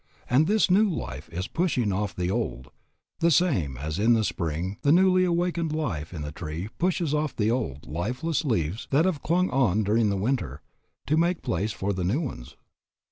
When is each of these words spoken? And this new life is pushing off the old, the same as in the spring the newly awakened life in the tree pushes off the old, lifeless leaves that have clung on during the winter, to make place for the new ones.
And 0.27 0.47
this 0.47 0.71
new 0.71 0.89
life 0.89 1.29
is 1.31 1.47
pushing 1.47 1.93
off 1.93 2.15
the 2.15 2.31
old, 2.31 2.71
the 3.19 3.29
same 3.29 3.77
as 3.77 3.99
in 3.99 4.13
the 4.13 4.23
spring 4.23 4.77
the 4.81 4.91
newly 4.91 5.23
awakened 5.25 5.71
life 5.75 6.11
in 6.11 6.23
the 6.23 6.31
tree 6.31 6.69
pushes 6.79 7.13
off 7.13 7.35
the 7.35 7.51
old, 7.51 7.85
lifeless 7.85 8.43
leaves 8.43 8.87
that 8.89 9.05
have 9.05 9.21
clung 9.21 9.51
on 9.51 9.83
during 9.83 10.09
the 10.09 10.17
winter, 10.17 10.63
to 11.05 11.17
make 11.17 11.43
place 11.43 11.71
for 11.71 11.93
the 11.93 12.03
new 12.03 12.19
ones. 12.19 12.55